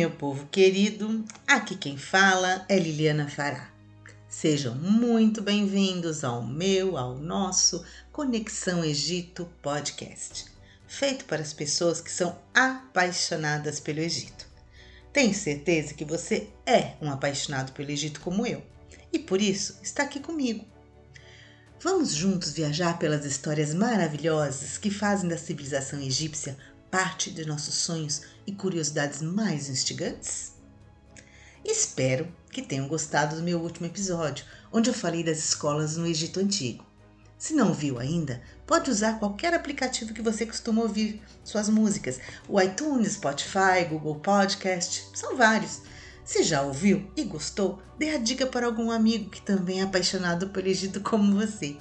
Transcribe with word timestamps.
Meu 0.00 0.10
povo 0.10 0.46
querido, 0.46 1.26
aqui 1.46 1.76
quem 1.76 1.98
fala 1.98 2.64
é 2.70 2.78
Liliana 2.78 3.28
Fará. 3.28 3.70
Sejam 4.30 4.74
muito 4.74 5.42
bem-vindos 5.42 6.24
ao 6.24 6.42
meu, 6.42 6.96
ao 6.96 7.18
nosso 7.18 7.84
Conexão 8.10 8.82
Egito 8.82 9.46
podcast, 9.60 10.46
feito 10.88 11.26
para 11.26 11.42
as 11.42 11.52
pessoas 11.52 12.00
que 12.00 12.10
são 12.10 12.38
apaixonadas 12.54 13.78
pelo 13.78 14.00
Egito. 14.00 14.48
Tenho 15.12 15.34
certeza 15.34 15.92
que 15.92 16.06
você 16.06 16.48
é 16.64 16.94
um 17.02 17.10
apaixonado 17.10 17.72
pelo 17.72 17.90
Egito 17.90 18.22
como 18.22 18.46
eu 18.46 18.62
e 19.12 19.18
por 19.18 19.38
isso 19.38 19.80
está 19.82 20.04
aqui 20.04 20.18
comigo. 20.18 20.64
Vamos 21.82 22.14
juntos 22.14 22.52
viajar 22.52 22.98
pelas 22.98 23.26
histórias 23.26 23.74
maravilhosas 23.74 24.78
que 24.78 24.90
fazem 24.90 25.28
da 25.28 25.36
civilização 25.36 26.00
egípcia 26.00 26.56
parte 26.90 27.30
de 27.30 27.46
nossos 27.46 27.74
sonhos 27.74 28.22
e 28.46 28.52
curiosidades 28.52 29.22
mais 29.22 29.68
instigantes? 29.68 30.52
Espero 31.64 32.26
que 32.50 32.62
tenham 32.62 32.88
gostado 32.88 33.36
do 33.36 33.42
meu 33.42 33.60
último 33.60 33.86
episódio, 33.86 34.44
onde 34.72 34.90
eu 34.90 34.94
falei 34.94 35.22
das 35.22 35.38
escolas 35.38 35.96
no 35.96 36.06
Egito 36.06 36.40
Antigo. 36.40 36.84
Se 37.38 37.54
não 37.54 37.72
viu 37.72 37.98
ainda, 37.98 38.42
pode 38.66 38.90
usar 38.90 39.18
qualquer 39.18 39.54
aplicativo 39.54 40.12
que 40.12 40.20
você 40.20 40.44
costuma 40.44 40.82
ouvir 40.82 41.22
suas 41.44 41.68
músicas. 41.68 42.18
O 42.48 42.60
iTunes, 42.60 43.12
Spotify, 43.12 43.84
Google 43.88 44.16
Podcast, 44.16 45.08
são 45.14 45.36
vários. 45.36 45.82
Se 46.24 46.42
já 46.42 46.60
ouviu 46.62 47.10
e 47.16 47.24
gostou, 47.24 47.80
dê 47.98 48.10
a 48.10 48.18
dica 48.18 48.46
para 48.46 48.66
algum 48.66 48.90
amigo 48.90 49.30
que 49.30 49.40
também 49.40 49.80
é 49.80 49.84
apaixonado 49.84 50.50
pelo 50.50 50.68
Egito 50.68 51.00
como 51.00 51.40
você. 51.40 51.76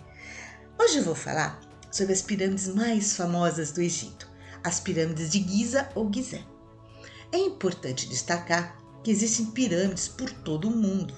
Hoje 0.77 0.99
eu 0.99 1.03
vou 1.03 1.15
falar 1.15 1.59
sobre 1.91 2.13
as 2.13 2.21
pirâmides 2.21 2.67
mais 2.67 3.17
famosas 3.17 3.71
do 3.71 3.81
Egito 3.81 4.28
as 4.63 4.79
pirâmides 4.79 5.29
de 5.29 5.41
Giza 5.41 5.89
ou 5.95 6.11
Gizé. 6.11 6.43
É 7.31 7.37
importante 7.37 8.07
destacar 8.07 8.77
que 9.03 9.11
existem 9.11 9.47
pirâmides 9.47 10.07
por 10.07 10.31
todo 10.31 10.67
o 10.67 10.75
mundo 10.75 11.13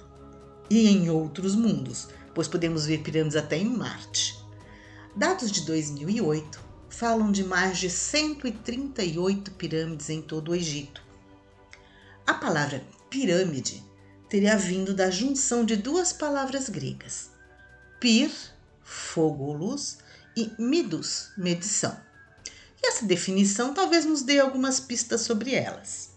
e 0.70 0.88
em 0.88 1.10
outros 1.10 1.56
mundos, 1.56 2.08
pois 2.34 2.48
podemos 2.48 2.86
ver 2.86 3.00
pirâmides 3.00 3.36
até 3.36 3.58
em 3.58 3.70
Marte. 3.70 4.40
Dados 5.16 5.52
de 5.52 5.62
2008 5.66 6.60
falam 6.90 7.32
de 7.32 7.44
mais 7.44 7.78
de 7.78 7.90
138 7.90 9.52
pirâmides 9.52 10.10
em 10.10 10.22
todo 10.22 10.52
o 10.52 10.56
Egito. 10.56 11.02
A 12.26 12.34
palavra 12.34 12.84
pirâmide 13.10 13.84
teria 14.30 14.56
vindo 14.56 14.94
da 14.94 15.10
junção 15.10 15.66
de 15.66 15.76
duas 15.76 16.14
palavras 16.14 16.70
gregas: 16.70 17.32
pir, 18.00 18.32
fogo, 18.82 19.52
luz, 19.52 19.98
e 20.36 20.52
midus, 20.58 21.32
medição. 21.38 21.98
E 22.84 22.88
essa 22.88 23.06
definição 23.06 23.74
talvez 23.74 24.06
nos 24.06 24.24
dê 24.24 24.40
algumas 24.40 24.80
pistas 24.80 25.22
sobre 25.22 25.54
elas. 25.54 26.12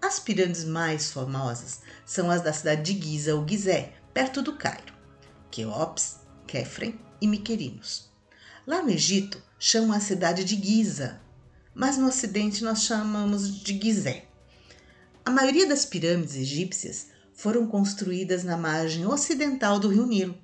As 0.00 0.20
pirâmides 0.20 0.64
mais 0.64 1.10
famosas 1.10 1.80
são 2.06 2.30
as 2.30 2.40
da 2.40 2.52
cidade 2.52 2.94
de 2.94 3.02
Giza 3.02 3.34
ou 3.34 3.46
Gizé, 3.46 3.92
perto 4.14 4.42
do 4.42 4.54
Cairo, 4.54 4.94
Queops, 5.50 6.20
Kefren 6.46 6.98
e 7.20 7.26
Miquerinos. 7.26 8.10
Lá 8.66 8.82
no 8.82 8.90
Egito 8.90 9.42
chamam 9.58 9.92
a 9.96 10.00
cidade 10.00 10.44
de 10.44 10.56
Giza, 10.56 11.20
mas 11.74 11.96
no 11.96 12.06
Ocidente 12.06 12.62
nós 12.62 12.84
chamamos 12.84 13.60
de 13.60 13.80
Gizé. 13.80 14.26
A 15.24 15.30
maioria 15.30 15.66
das 15.66 15.84
pirâmides 15.84 16.36
egípcias 16.36 17.08
foram 17.32 17.66
construídas 17.66 18.44
na 18.44 18.56
margem 18.56 19.06
ocidental 19.06 19.80
do 19.80 19.88
rio 19.88 20.06
Nilo, 20.06 20.38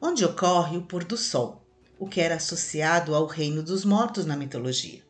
onde 0.00 0.24
ocorre 0.24 0.76
o 0.76 0.82
pôr 0.82 1.04
do 1.04 1.16
sol 1.16 1.63
o 1.98 2.08
que 2.08 2.20
era 2.20 2.36
associado 2.36 3.14
ao 3.14 3.26
reino 3.26 3.62
dos 3.62 3.84
mortos 3.84 4.26
na 4.26 4.36
mitologia. 4.36 5.02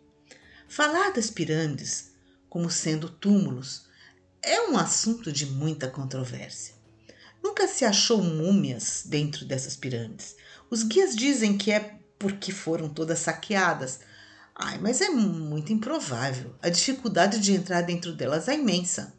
Falar 0.69 1.13
das 1.13 1.31
pirâmides 1.31 2.13
como 2.49 2.71
sendo 2.71 3.09
túmulos 3.09 3.87
é 4.43 4.69
um 4.69 4.77
assunto 4.77 5.33
de 5.33 5.47
muita 5.47 5.89
controvérsia. 5.89 6.75
Nunca 7.43 7.69
se 7.69 7.85
achou 7.85 8.23
múmias 8.23 9.03
dentro 9.07 9.45
dessas 9.45 9.77
pirâmides. 9.77 10.37
Os 10.71 10.83
guias 10.83 11.15
dizem 11.15 11.59
que 11.59 11.71
é 11.71 11.99
porque 12.19 12.53
foram 12.53 12.89
todas 12.89 13.19
saqueadas. 13.19 14.01
Ai, 14.55 14.79
mas 14.79 15.01
é 15.01 15.09
muito 15.11 15.73
improvável. 15.73 16.55
A 16.63 16.69
dificuldade 16.69 17.39
de 17.39 17.53
entrar 17.53 17.83
dentro 17.83 18.15
delas 18.15 18.49
é 18.49 18.55
imensa. 18.55 19.15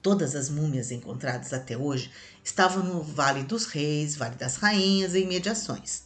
Todas 0.00 0.36
as 0.36 0.48
múmias 0.48 0.92
encontradas 0.92 1.52
até 1.52 1.76
hoje 1.76 2.12
estavam 2.44 2.84
no 2.84 3.02
Vale 3.02 3.42
dos 3.42 3.66
Reis, 3.66 4.14
Vale 4.14 4.36
das 4.36 4.56
Rainhas 4.56 5.14
e 5.14 5.22
imediações. 5.22 6.05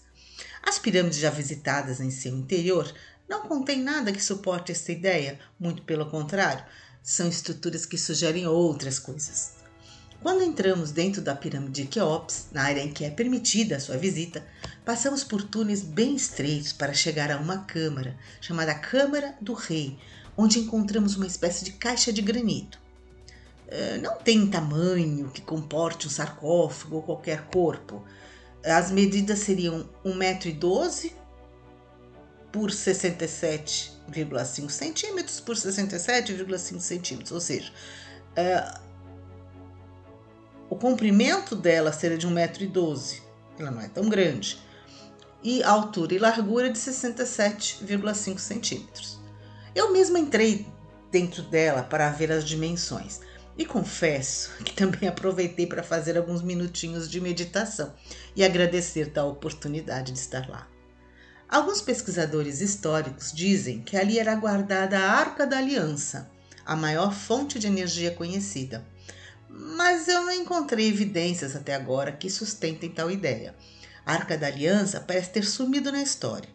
As 0.62 0.78
pirâmides 0.78 1.19
já 1.19 1.31
visitadas 1.31 2.00
em 2.00 2.10
seu 2.10 2.37
interior 2.37 2.93
não 3.28 3.43
contêm 3.43 3.81
nada 3.81 4.12
que 4.12 4.22
suporte 4.22 4.72
esta 4.72 4.93
ideia, 4.93 5.38
muito 5.59 5.82
pelo 5.82 6.10
contrário, 6.10 6.65
são 7.03 7.28
estruturas 7.28 7.87
que 7.87 7.97
sugerem 7.97 8.47
outras 8.47 8.98
coisas. 8.98 9.60
Quando 10.22 10.43
entramos 10.43 10.91
dentro 10.91 11.22
da 11.22 11.34
pirâmide 11.34 11.82
de 11.82 11.88
Queops, 11.88 12.48
na 12.53 12.65
área 12.65 12.82
em 12.82 12.93
que 12.93 13.04
é 13.04 13.10
permitida 13.10 13.76
a 13.76 13.81
sua 13.81 13.97
visita, 13.97 14.44
passamos 14.84 15.25
por 15.25 15.43
túneis 15.43 15.82
bem 15.82 16.15
estreitos 16.15 16.75
para 16.75 16.92
chegar 16.92 17.31
a 17.31 17.38
uma 17.38 17.65
câmara, 17.65 18.19
chamada 18.38 18.75
Câmara 18.75 19.34
do 19.41 19.54
Rei, 19.54 19.98
onde 20.37 20.59
encontramos 20.59 21.16
uma 21.16 21.27
espécie 21.27 21.65
de 21.65 21.72
caixa 21.72 22.12
de 22.12 22.21
granito. 22.21 22.78
Eh, 23.69 23.98
não 24.03 24.16
tem 24.16 24.47
tamanho 24.47 25.31
que 25.31 25.41
comporte 25.41 26.06
um 26.06 26.10
sarcófago 26.10 26.97
ou 26.97 27.03
qualquer 27.03 27.47
corpo, 27.47 28.04
as 28.65 28.91
medidas 28.91 29.41
seriam 29.41 29.88
1,12m 30.04 31.12
por 32.53 32.71
67,5 32.71 34.71
centímetros 34.71 35.41
por 35.41 35.54
67,5 35.54 36.81
centímetros, 36.81 37.32
ou 37.32 37.41
seja, 37.41 37.72
é, 38.34 38.75
o 40.69 40.76
comprimento 40.76 41.54
dela 41.54 41.93
seria 41.93 42.19
de 42.19 42.26
1,12m, 42.26 43.21
ela 43.59 43.71
não 43.71 43.81
é 43.81 43.88
tão 43.88 44.09
grande, 44.09 44.59
e 45.42 45.62
altura 45.62 46.15
e 46.15 46.19
largura 46.19 46.71
de 46.71 46.78
67,5 46.78 48.38
centímetros. 48.38 49.19
Eu 49.75 49.92
mesma 49.92 50.19
entrei 50.19 50.66
dentro 51.10 51.42
dela 51.42 51.82
para 51.82 52.10
ver 52.10 52.31
as 52.31 52.44
dimensões. 52.44 53.21
E 53.60 53.66
confesso 53.66 54.53
que 54.65 54.72
também 54.72 55.04
aproveitei 55.06 55.66
para 55.66 55.82
fazer 55.82 56.16
alguns 56.16 56.41
minutinhos 56.41 57.10
de 57.10 57.21
meditação 57.21 57.93
e 58.34 58.43
agradecer 58.43 59.10
da 59.10 59.22
oportunidade 59.26 60.12
de 60.12 60.19
estar 60.19 60.48
lá. 60.48 60.66
Alguns 61.47 61.82
pesquisadores 61.82 62.62
históricos 62.62 63.31
dizem 63.31 63.82
que 63.82 63.98
ali 63.98 64.19
era 64.19 64.34
guardada 64.34 64.98
a 64.98 65.10
Arca 65.10 65.47
da 65.47 65.59
Aliança, 65.59 66.31
a 66.65 66.75
maior 66.75 67.12
fonte 67.12 67.59
de 67.59 67.66
energia 67.66 68.10
conhecida. 68.12 68.82
Mas 69.47 70.09
eu 70.09 70.25
não 70.25 70.32
encontrei 70.32 70.88
evidências 70.88 71.54
até 71.54 71.75
agora 71.75 72.12
que 72.12 72.31
sustentem 72.31 72.88
tal 72.88 73.10
ideia. 73.10 73.54
A 74.06 74.15
Arca 74.15 74.38
da 74.38 74.47
Aliança 74.47 75.00
parece 75.00 75.32
ter 75.32 75.44
sumido 75.44 75.92
na 75.92 76.03
história. 76.03 76.48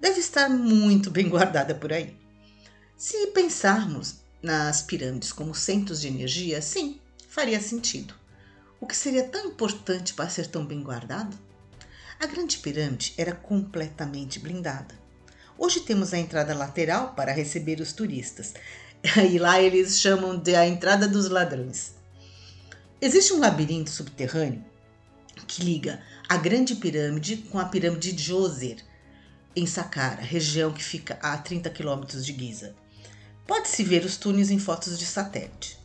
Deve 0.00 0.20
estar 0.20 0.48
muito 0.48 1.10
bem 1.10 1.28
guardada 1.28 1.74
por 1.74 1.92
aí. 1.92 2.16
Se 2.96 3.26
pensarmos 3.28 4.27
nas 4.42 4.82
pirâmides 4.82 5.32
como 5.32 5.54
centros 5.54 6.00
de 6.00 6.08
energia, 6.08 6.62
sim, 6.62 7.00
faria 7.28 7.60
sentido. 7.60 8.14
O 8.80 8.86
que 8.86 8.96
seria 8.96 9.24
tão 9.24 9.46
importante 9.46 10.14
para 10.14 10.30
ser 10.30 10.46
tão 10.46 10.64
bem 10.64 10.82
guardado? 10.82 11.36
A 12.20 12.26
Grande 12.26 12.58
Pirâmide 12.58 13.14
era 13.16 13.32
completamente 13.32 14.38
blindada. 14.38 14.94
Hoje 15.56 15.80
temos 15.80 16.12
a 16.12 16.18
entrada 16.18 16.54
lateral 16.54 17.14
para 17.14 17.32
receber 17.32 17.80
os 17.80 17.92
turistas, 17.92 18.54
e 19.30 19.38
lá 19.38 19.60
eles 19.60 20.00
chamam 20.00 20.38
de 20.38 20.54
a 20.54 20.66
entrada 20.66 21.08
dos 21.08 21.28
ladrões. 21.28 21.94
Existe 23.00 23.32
um 23.32 23.38
labirinto 23.38 23.90
subterrâneo 23.90 24.64
que 25.46 25.62
liga 25.62 26.00
a 26.28 26.36
Grande 26.36 26.76
Pirâmide 26.76 27.38
com 27.38 27.58
a 27.58 27.64
Pirâmide 27.64 28.12
de 28.12 28.22
Djoser, 28.24 28.84
em 29.56 29.66
Saqqara, 29.66 30.20
região 30.22 30.72
que 30.72 30.84
fica 30.84 31.18
a 31.22 31.36
30 31.38 31.70
quilômetros 31.70 32.24
de 32.24 32.32
Giza. 32.32 32.76
Pode-se 33.48 33.82
ver 33.82 34.04
os 34.04 34.18
túneis 34.18 34.50
em 34.50 34.58
fotos 34.58 34.98
de 34.98 35.06
satélite. 35.06 35.80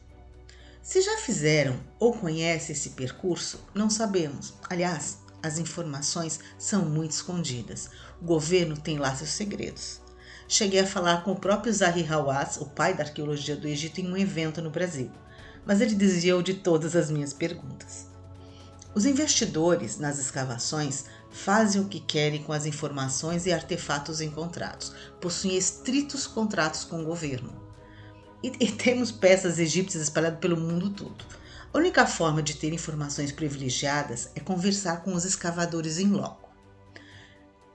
Se 0.82 1.02
já 1.02 1.18
fizeram 1.20 1.80
ou 1.98 2.12
conhecem 2.12 2.76
esse 2.76 2.90
percurso, 2.90 3.58
não 3.74 3.90
sabemos. 3.90 4.54
Aliás, 4.70 5.20
as 5.42 5.58
informações 5.58 6.42
são 6.60 6.84
muito 6.84 7.12
escondidas. 7.12 7.90
O 8.22 8.26
governo 8.26 8.76
tem 8.76 8.98
lá 8.98 9.16
seus 9.16 9.30
segredos. 9.30 10.02
Cheguei 10.46 10.82
a 10.82 10.86
falar 10.86 11.24
com 11.24 11.32
o 11.32 11.40
próprio 11.40 11.72
Zahi 11.72 12.06
Hawass, 12.06 12.58
o 12.58 12.66
pai 12.66 12.94
da 12.94 13.06
arqueologia 13.06 13.56
do 13.56 13.66
Egito, 13.66 14.02
em 14.02 14.12
um 14.12 14.18
evento 14.18 14.62
no 14.62 14.70
Brasil, 14.70 15.10
mas 15.66 15.80
ele 15.80 15.96
desviou 15.96 16.42
de 16.42 16.56
todas 16.56 16.98
as 16.98 17.10
minhas 17.10 17.32
perguntas. 17.32 18.08
Os 18.94 19.06
investidores 19.06 19.98
nas 19.98 20.20
escavações 20.20 21.06
fazem 21.34 21.82
o 21.82 21.88
que 21.90 22.00
querem 22.00 22.44
com 22.44 22.54
as 22.54 22.66
informações 22.66 23.46
e 23.46 23.52
artefatos 23.52 24.22
encontrados, 24.22 24.94
possuem 25.20 25.58
estritos 25.58 26.28
contratos 26.28 26.86
com 26.86 27.02
o 27.02 27.06
governo. 27.06 27.52
E, 28.42 28.54
e 28.60 28.72
temos 28.72 29.12
peças 29.12 29.58
egípcias 29.58 30.04
espalhadas 30.04 30.40
pelo 30.40 30.56
mundo 30.56 30.92
todo. 30.92 31.26
A 31.74 31.78
única 31.80 32.06
forma 32.06 32.44
de 32.44 32.54
ter 32.56 32.72
informações 32.72 33.32
privilegiadas 33.32 34.30
é 34.36 34.40
conversar 34.40 35.02
com 35.02 35.14
os 35.16 35.26
escavadores 35.26 35.98
em 35.98 36.08
loco. 36.08 36.52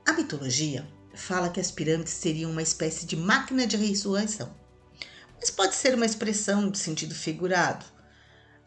A 0.07 0.13
mitologia 0.13 0.89
fala 1.13 1.49
que 1.49 1.59
as 1.59 1.73
pirâmides 1.73 2.13
seriam 2.13 2.53
uma 2.53 2.63
espécie 2.63 3.05
de 3.05 3.17
máquina 3.17 3.67
de 3.67 3.77
ressurreição. 3.77 4.55
mas 5.37 5.51
pode 5.51 5.75
ser 5.75 5.95
uma 5.95 6.07
expressão 6.07 6.71
de 6.71 6.79
sentido 6.79 7.15
figurado. 7.15 7.85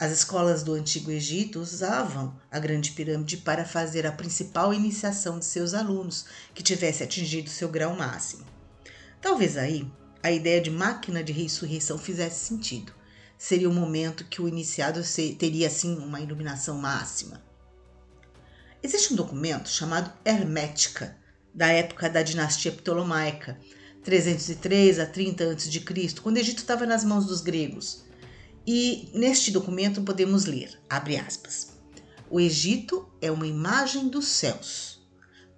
As 0.02 0.12
escolas 0.12 0.64
do 0.64 0.74
Antigo 0.74 1.12
Egito 1.12 1.60
usavam 1.60 2.36
a 2.50 2.58
Grande 2.58 2.90
Pirâmide 2.90 3.38
para 3.38 3.64
fazer 3.64 4.08
a 4.08 4.12
principal 4.12 4.74
iniciação 4.74 5.38
de 5.38 5.46
seus 5.46 5.76
alunos 5.76 6.26
que 6.56 6.64
tivesse 6.64 7.04
atingido 7.04 7.52
seu 7.52 7.70
grau 7.70 7.96
máximo. 7.96 8.44
Talvez 9.22 9.58
aí 9.58 9.88
a 10.24 10.32
ideia 10.32 10.60
de 10.60 10.72
máquina 10.72 11.24
de 11.24 11.32
ressurreição 11.32 12.00
fizesse 12.00 12.48
sentido. 12.48 12.92
Seria 13.38 13.70
o 13.70 13.74
momento 13.74 14.26
que 14.26 14.42
o 14.42 14.48
iniciado 14.48 15.04
teria 15.38 15.68
assim 15.68 15.96
uma 16.00 16.20
iluminação 16.20 16.80
máxima. 16.80 17.40
Existe 18.82 19.14
um 19.14 19.16
documento 19.16 19.70
chamado 19.70 20.12
Hermética, 20.26 21.16
da 21.54 21.68
época 21.68 22.10
da 22.10 22.24
dinastia 22.24 22.72
Ptolomaica, 22.72 23.56
303 24.04 24.98
a 24.98 25.06
30 25.06 25.44
a.C., 25.44 26.16
quando 26.24 26.38
o 26.38 26.40
Egito 26.40 26.58
estava 26.58 26.88
nas 26.88 27.04
mãos 27.04 27.28
dos 27.28 27.42
gregos. 27.42 28.10
E 28.66 29.10
neste 29.14 29.52
documento 29.52 30.04
podemos 30.04 30.46
ler, 30.46 30.80
abre 30.90 31.18
aspas, 31.18 31.72
o 32.30 32.40
Egito 32.40 33.12
é 33.20 33.32
uma 33.32 33.48
imagem 33.48 34.08
dos 34.08 34.28
céus. 34.28 35.02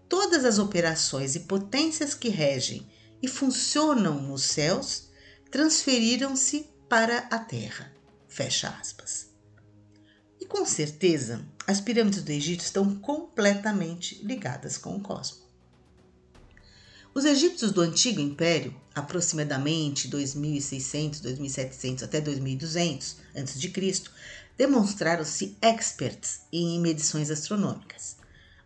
Todas 0.07 0.45
as 0.45 0.57
operações 0.57 1.35
e 1.35 1.41
potências 1.41 2.13
que 2.13 2.29
regem 2.29 2.87
e 3.21 3.27
funcionam 3.27 4.21
nos 4.21 4.43
céus 4.43 5.09
transferiram-se 5.51 6.67
para 6.89 7.19
a 7.29 7.37
terra. 7.37 7.93
Fecha 8.27 8.69
aspas. 8.69 9.27
E 10.39 10.45
com 10.45 10.65
certeza, 10.65 11.45
as 11.67 11.79
pirâmides 11.79 12.23
do 12.23 12.31
Egito 12.31 12.61
estão 12.61 12.95
completamente 12.95 14.23
ligadas 14.23 14.77
com 14.77 14.95
o 14.95 15.01
cosmos. 15.01 15.42
Os 17.15 17.25
egípcios 17.25 17.71
do 17.71 17.81
Antigo 17.81 18.19
Império, 18.19 18.75
aproximadamente 18.95 20.07
2600, 20.07 21.19
2700 21.19 22.03
até 22.03 22.19
2200 22.19 23.17
a.C., 23.35 24.09
demonstraram-se 24.57 25.55
experts 25.61 26.41
em 26.51 26.79
medições 26.79 27.29
astronômicas. 27.29 28.15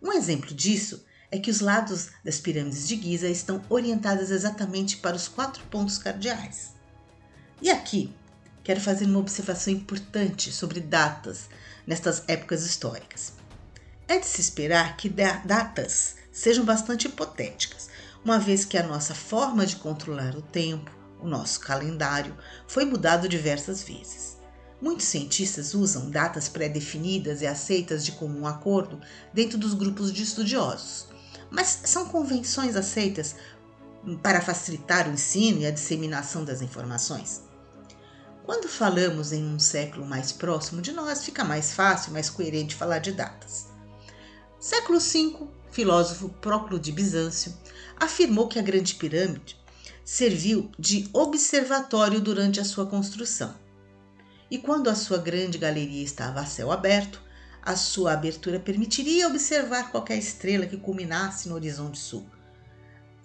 Um 0.01 0.13
exemplo 0.13 0.53
disso 0.53 1.03
é 1.29 1.37
que 1.37 1.51
os 1.51 1.59
lados 1.59 2.07
das 2.23 2.39
pirâmides 2.39 2.87
de 2.87 2.95
Giza 2.95 3.27
estão 3.27 3.61
orientados 3.69 4.31
exatamente 4.31 4.95
para 4.97 5.17
os 5.17 5.27
quatro 5.27 5.61
pontos 5.65 5.97
cardeais. 5.97 6.73
E 7.61 7.69
aqui 7.69 8.13
quero 8.63 8.79
fazer 8.79 9.05
uma 9.05 9.19
observação 9.19 9.73
importante 9.73 10.53
sobre 10.53 10.79
datas 10.79 11.49
nestas 11.85 12.23
épocas 12.29 12.65
históricas. 12.65 13.33
É 14.07 14.19
de 14.19 14.25
se 14.25 14.39
esperar 14.39 14.95
que 14.95 15.09
datas 15.09 16.15
sejam 16.31 16.63
bastante 16.63 17.07
hipotéticas, 17.07 17.89
uma 18.23 18.39
vez 18.39 18.65
que 18.65 18.77
a 18.77 18.85
nossa 18.85 19.15
forma 19.15 19.65
de 19.65 19.77
controlar 19.77 20.35
o 20.35 20.41
tempo, 20.41 20.91
o 21.19 21.27
nosso 21.27 21.59
calendário, 21.59 22.35
foi 22.67 22.85
mudado 22.85 23.27
diversas 23.27 23.83
vezes. 23.83 24.37
Muitos 24.81 25.07
cientistas 25.07 25.73
usam 25.73 26.09
datas 26.09 26.47
pré-definidas 26.47 27.41
e 27.41 27.47
aceitas 27.47 28.05
de 28.05 28.11
comum 28.11 28.45
acordo 28.45 28.99
dentro 29.33 29.57
dos 29.57 29.73
grupos 29.73 30.13
de 30.13 30.21
estudiosos, 30.21 31.07
mas 31.49 31.81
são 31.85 32.07
convenções 32.09 32.75
aceitas 32.75 33.35
para 34.21 34.41
facilitar 34.41 35.07
o 35.07 35.13
ensino 35.13 35.61
e 35.61 35.65
a 35.65 35.71
disseminação 35.71 36.45
das 36.45 36.61
informações. 36.61 37.41
Quando 38.45 38.69
falamos 38.69 39.33
em 39.33 39.43
um 39.43 39.59
século 39.59 40.05
mais 40.05 40.31
próximo 40.31 40.81
de 40.81 40.93
nós, 40.93 41.25
fica 41.25 41.43
mais 41.43 41.73
fácil, 41.73 42.13
mais 42.13 42.29
coerente 42.29 42.75
falar 42.75 42.99
de 42.99 43.11
datas. 43.11 43.67
Século 44.59 44.99
V, 44.99 45.49
filósofo 45.77 46.29
Próclo 46.41 46.79
de 46.79 46.91
Bizâncio, 46.91 47.55
afirmou 47.99 48.47
que 48.47 48.57
a 48.57 48.63
Grande 48.63 48.95
Pirâmide 48.95 49.55
serviu 50.03 50.71
de 50.79 51.07
observatório 51.13 52.19
durante 52.19 52.59
a 52.59 52.65
sua 52.65 52.87
construção. 52.87 53.53
E 54.49 54.57
quando 54.57 54.89
a 54.89 54.95
sua 54.95 55.19
grande 55.19 55.59
galeria 55.59 56.03
estava 56.03 56.39
a 56.39 56.47
céu 56.47 56.71
aberto, 56.71 57.21
a 57.61 57.75
sua 57.75 58.13
abertura 58.13 58.59
permitiria 58.59 59.27
observar 59.27 59.91
qualquer 59.91 60.17
estrela 60.17 60.65
que 60.65 60.77
culminasse 60.77 61.47
no 61.47 61.53
horizonte 61.53 61.99
sul. 61.99 62.25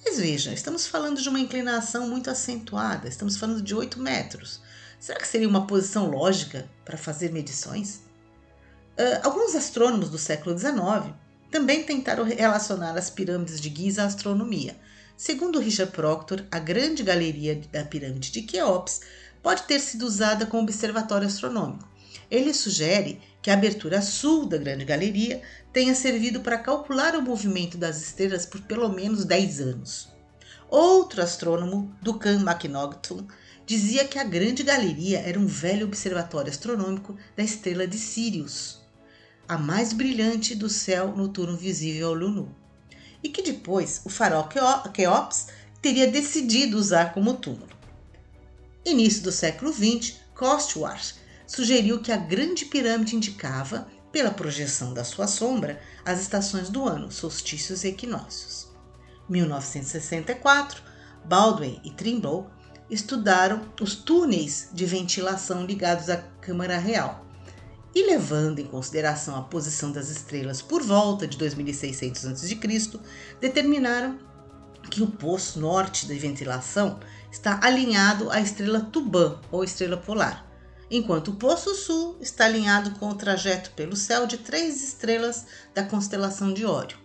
Mas 0.04 0.18
veja, 0.18 0.52
estamos 0.52 0.86
falando 0.86 1.22
de 1.22 1.30
uma 1.30 1.40
inclinação 1.40 2.06
muito 2.06 2.28
acentuada, 2.28 3.08
estamos 3.08 3.38
falando 3.38 3.62
de 3.62 3.74
8 3.74 3.98
metros. 3.98 4.60
Será 5.00 5.18
que 5.18 5.26
seria 5.26 5.48
uma 5.48 5.66
posição 5.66 6.10
lógica 6.10 6.68
para 6.84 6.98
fazer 6.98 7.32
medições? 7.32 8.02
Uh, 8.98 9.24
alguns 9.24 9.54
astrônomos 9.54 10.10
do 10.10 10.18
século 10.18 10.58
XIX 10.58 11.14
também 11.52 11.84
tentaram 11.84 12.24
relacionar 12.24 12.96
as 12.96 13.10
pirâmides 13.10 13.60
de 13.60 13.68
Giza 13.68 14.02
à 14.02 14.06
astronomia. 14.06 14.74
Segundo 15.14 15.60
Richard 15.60 15.92
Proctor, 15.92 16.44
a 16.50 16.58
grande 16.58 17.02
galeria 17.02 17.60
da 17.70 17.84
pirâmide 17.84 18.32
de 18.32 18.40
Queops 18.40 19.02
pode 19.42 19.64
ter 19.64 19.78
sido 19.78 20.06
usada 20.06 20.46
como 20.46 20.62
observatório 20.62 21.26
astronômico. 21.26 21.86
Ele 22.30 22.54
sugere 22.54 23.20
que 23.42 23.50
a 23.50 23.54
abertura 23.54 24.00
sul 24.00 24.46
da 24.46 24.56
grande 24.56 24.86
galeria 24.86 25.42
tenha 25.72 25.94
servido 25.94 26.40
para 26.40 26.56
calcular 26.56 27.14
o 27.14 27.22
movimento 27.22 27.76
das 27.76 28.00
estrelas 28.00 28.46
por 28.46 28.62
pelo 28.62 28.88
menos 28.88 29.26
10 29.26 29.60
anos. 29.60 30.08
Outro 30.70 31.20
astrônomo, 31.20 31.94
Duncan 32.00 32.40
McNaughton, 32.40 33.26
dizia 33.66 34.06
que 34.06 34.18
a 34.18 34.24
grande 34.24 34.62
galeria 34.62 35.18
era 35.20 35.38
um 35.38 35.46
velho 35.46 35.86
observatório 35.86 36.50
astronômico 36.50 37.14
da 37.36 37.42
estrela 37.42 37.86
de 37.86 37.98
Sirius 37.98 38.81
a 39.52 39.58
mais 39.58 39.92
brilhante 39.92 40.54
do 40.54 40.66
céu 40.66 41.14
noturno 41.14 41.54
visível 41.54 42.06
ao 42.06 42.12
olho 42.14 42.30
nu, 42.30 42.56
e 43.22 43.28
que 43.28 43.42
depois 43.42 44.00
o 44.02 44.08
farol 44.08 44.48
Keops 44.94 45.48
teria 45.82 46.10
decidido 46.10 46.78
usar 46.78 47.12
como 47.12 47.34
túmulo. 47.34 47.68
Início 48.82 49.22
do 49.22 49.30
século 49.30 49.70
XX, 49.70 50.14
Costwart 50.34 51.16
sugeriu 51.46 52.00
que 52.00 52.10
a 52.10 52.16
grande 52.16 52.64
pirâmide 52.64 53.14
indicava, 53.14 53.86
pela 54.10 54.30
projeção 54.30 54.94
da 54.94 55.04
sua 55.04 55.26
sombra, 55.26 55.82
as 56.02 56.18
estações 56.18 56.70
do 56.70 56.88
ano, 56.88 57.12
solstícios 57.12 57.84
e 57.84 57.88
equinócios. 57.88 58.68
1964, 59.28 60.82
Baldwin 61.26 61.78
e 61.84 61.90
Trimble 61.90 62.46
estudaram 62.88 63.68
os 63.78 63.94
túneis 63.94 64.70
de 64.72 64.86
ventilação 64.86 65.66
ligados 65.66 66.08
à 66.08 66.16
Câmara 66.40 66.78
Real 66.78 67.31
e 67.94 68.06
levando 68.06 68.58
em 68.58 68.66
consideração 68.66 69.36
a 69.36 69.42
posição 69.42 69.92
das 69.92 70.08
estrelas 70.08 70.62
por 70.62 70.82
volta 70.82 71.26
de 71.26 71.36
2600 71.36 72.24
a.C., 72.26 73.00
determinaram 73.40 74.18
que 74.90 75.02
o 75.02 75.06
poço 75.06 75.60
norte 75.60 76.06
da 76.06 76.14
ventilação 76.14 76.98
está 77.30 77.60
alinhado 77.62 78.30
à 78.30 78.40
estrela 78.40 78.80
Tubã 78.80 79.40
ou 79.50 79.62
estrela 79.62 79.96
polar, 79.96 80.46
enquanto 80.90 81.28
o 81.28 81.36
poço 81.36 81.74
sul 81.74 82.16
está 82.20 82.44
alinhado 82.44 82.92
com 82.98 83.08
o 83.08 83.14
trajeto 83.14 83.70
pelo 83.70 83.96
céu 83.96 84.26
de 84.26 84.38
três 84.38 84.82
estrelas 84.82 85.46
da 85.74 85.82
constelação 85.82 86.52
de 86.52 86.64
Órion. 86.64 86.98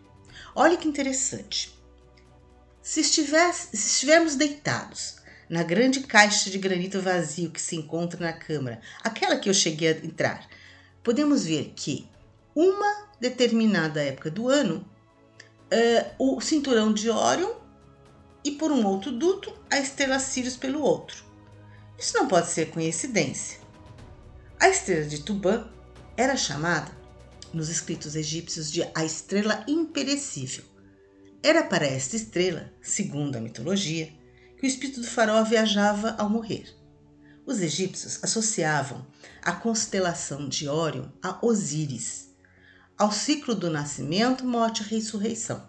Olha 0.55 0.77
que 0.77 0.87
interessante. 0.87 1.77
Se, 2.81 3.01
estiver, 3.01 3.53
se 3.53 3.75
estivermos 3.75 4.35
deitados 4.35 5.17
na 5.49 5.63
grande 5.63 6.01
caixa 6.01 6.49
de 6.49 6.57
granito 6.57 7.01
vazio 7.01 7.51
que 7.51 7.61
se 7.61 7.75
encontra 7.75 8.19
na 8.19 8.33
câmara, 8.33 8.81
aquela 9.03 9.37
que 9.37 9.49
eu 9.49 9.53
cheguei 9.53 9.89
a 9.89 10.05
entrar, 10.05 10.47
podemos 11.03 11.45
ver 11.45 11.73
que 11.75 12.07
uma 12.55 13.07
determinada 13.19 14.03
época 14.03 14.31
do 14.31 14.49
ano, 14.49 14.85
uh, 15.71 16.35
o 16.35 16.41
cinturão 16.41 16.93
de 16.93 17.09
Órion 17.09 17.53
e 18.43 18.51
por 18.51 18.71
um 18.71 18.85
outro 18.85 19.11
duto 19.11 19.53
a 19.69 19.79
estrela 19.79 20.19
Sirius 20.19 20.57
pelo 20.57 20.81
outro. 20.81 21.25
Isso 21.97 22.15
não 22.15 22.27
pode 22.27 22.47
ser 22.47 22.69
coincidência. 22.69 23.59
A 24.59 24.69
estrela 24.69 25.05
de 25.05 25.21
Tubã 25.21 25.67
era 26.15 26.35
chamada, 26.35 26.91
nos 27.53 27.69
escritos 27.69 28.15
egípcios, 28.15 28.71
de 28.71 28.83
a 28.93 29.05
estrela 29.05 29.63
imperecível. 29.67 30.63
Era 31.43 31.63
para 31.63 31.85
esta 31.85 32.15
estrela, 32.15 32.73
segundo 32.81 33.35
a 33.35 33.41
mitologia, 33.41 34.11
que 34.57 34.65
o 34.65 34.67
espírito 34.67 35.01
do 35.01 35.07
faraó 35.07 35.43
viajava 35.43 36.15
ao 36.17 36.29
morrer. 36.29 36.76
Os 37.47 37.61
egípcios 37.61 38.21
associavam 38.21 39.07
a 39.41 39.53
constelação 39.53 40.49
de 40.49 40.67
Órion 40.67 41.07
a 41.23 41.39
Osíris, 41.41 42.27
ao 42.97 43.09
ciclo 43.09 43.55
do 43.55 43.69
nascimento, 43.69 44.45
morte 44.45 44.83
e 44.83 44.85
ressurreição. 44.85 45.65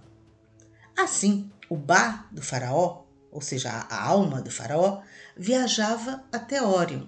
Assim, 0.99 1.49
o 1.71 1.77
Ba 1.77 2.27
do 2.33 2.43
faraó, 2.43 3.05
ou 3.31 3.41
seja, 3.41 3.71
a 3.71 4.03
alma 4.03 4.43
do 4.43 4.51
faraó, 4.51 5.03
viajava 5.37 6.25
até 6.33 6.61
Órion, 6.61 7.07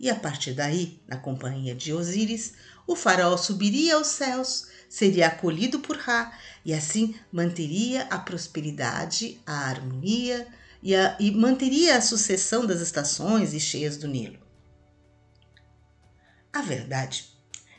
e 0.00 0.08
a 0.08 0.14
partir 0.14 0.54
daí, 0.54 1.02
na 1.06 1.18
companhia 1.18 1.74
de 1.74 1.92
Osíris, 1.92 2.54
o 2.86 2.96
faraó 2.96 3.36
subiria 3.36 3.96
aos 3.96 4.06
céus, 4.06 4.68
seria 4.88 5.26
acolhido 5.26 5.80
por 5.80 5.98
Ra 5.98 6.32
e 6.64 6.72
assim 6.72 7.14
manteria 7.30 8.04
a 8.04 8.16
prosperidade, 8.16 9.38
a 9.44 9.68
harmonia 9.68 10.48
e, 10.82 10.94
a, 10.94 11.16
e 11.18 11.30
manteria 11.30 11.96
a 11.96 12.00
sucessão 12.00 12.66
das 12.66 12.80
estações 12.80 13.52
e 13.54 13.60
cheias 13.60 13.96
do 13.96 14.08
Nilo. 14.08 14.38
A 16.52 16.62
verdade 16.62 17.26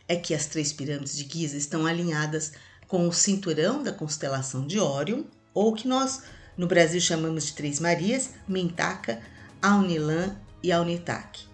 é 0.08 0.15
que 0.15 0.34
as 0.34 0.46
três 0.46 0.74
pirâmides 0.74 1.15
de 1.15 1.27
Giza 1.27 1.58
estão 1.58 1.86
alinhadas 1.86 2.53
com 2.88 3.08
o 3.08 3.13
cinturão 3.13 3.84
da 3.84 3.94
constelação 3.94 4.65
de 4.65 4.79
Órion, 4.79 5.24
ou 5.53 5.74
que 5.74 5.88
nós 5.88 6.24
no 6.58 6.68
Brasil 6.68 7.00
chamamos 7.00 7.46
de 7.46 7.53
Três 7.53 7.79
Marias, 7.79 8.32
Mentaca, 8.48 9.22
Aunilã 9.62 10.36
e 10.62 10.72
Alnitak. 10.72 11.48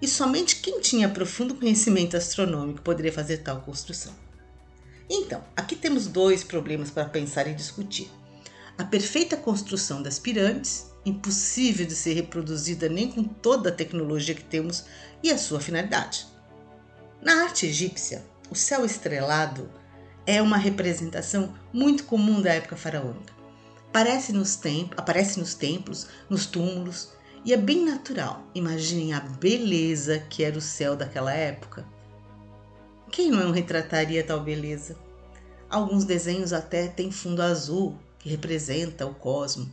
E 0.00 0.08
somente 0.08 0.56
quem 0.56 0.80
tinha 0.80 1.08
profundo 1.08 1.54
conhecimento 1.54 2.16
astronômico 2.16 2.82
poderia 2.82 3.12
fazer 3.12 3.38
tal 3.38 3.60
construção. 3.62 4.12
Então, 5.08 5.44
aqui 5.56 5.76
temos 5.76 6.06
dois 6.06 6.42
problemas 6.42 6.90
para 6.90 7.04
pensar 7.04 7.46
e 7.46 7.54
discutir. 7.54 8.10
A 8.78 8.84
perfeita 8.84 9.36
construção 9.36 10.02
das 10.02 10.18
pirâmides, 10.18 10.90
impossível 11.04 11.86
de 11.86 11.94
ser 11.94 12.14
reproduzida 12.14 12.88
nem 12.88 13.10
com 13.10 13.22
toda 13.22 13.68
a 13.68 13.72
tecnologia 13.72 14.34
que 14.34 14.44
temos, 14.44 14.84
e 15.22 15.30
a 15.30 15.38
sua 15.38 15.60
finalidade. 15.60 16.26
Na 17.20 17.44
arte 17.44 17.66
egípcia, 17.66 18.24
o 18.50 18.54
céu 18.54 18.84
estrelado 18.84 19.70
é 20.26 20.40
uma 20.40 20.56
representação 20.56 21.54
muito 21.72 22.04
comum 22.04 22.40
da 22.40 22.52
época 22.52 22.76
faraônica. 22.76 23.32
Aparece 23.88 24.32
nos, 24.32 24.56
templos, 24.56 24.98
aparece 24.98 25.38
nos 25.38 25.54
templos, 25.54 26.06
nos 26.28 26.46
túmulos, 26.46 27.10
e 27.44 27.52
é 27.52 27.56
bem 27.56 27.84
natural. 27.84 28.42
Imaginem 28.54 29.12
a 29.12 29.20
beleza 29.20 30.18
que 30.18 30.42
era 30.42 30.56
o 30.56 30.62
céu 30.62 30.96
daquela 30.96 31.32
época. 31.32 31.86
Quem 33.10 33.30
não 33.30 33.50
retrataria 33.50 34.24
tal 34.24 34.40
beleza? 34.40 34.96
Alguns 35.68 36.04
desenhos 36.04 36.52
até 36.52 36.88
têm 36.88 37.10
fundo 37.10 37.42
azul, 37.42 37.98
que 38.22 38.30
representa 38.30 39.04
o 39.04 39.14
cosmo. 39.14 39.68